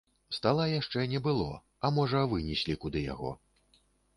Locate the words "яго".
3.13-3.31